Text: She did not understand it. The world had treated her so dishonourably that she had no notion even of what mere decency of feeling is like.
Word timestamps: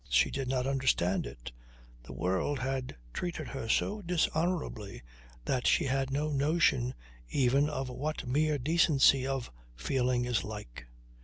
She 0.09 0.31
did 0.31 0.47
not 0.47 0.65
understand 0.65 1.27
it. 1.27 1.51
The 2.01 2.13
world 2.13 2.57
had 2.57 2.95
treated 3.13 3.49
her 3.49 3.69
so 3.69 4.01
dishonourably 4.01 5.03
that 5.45 5.67
she 5.67 5.83
had 5.85 6.09
no 6.09 6.31
notion 6.31 6.95
even 7.29 7.69
of 7.69 7.87
what 7.87 8.25
mere 8.25 8.57
decency 8.57 9.27
of 9.27 9.51
feeling 9.75 10.25
is 10.25 10.43
like. 10.43 10.87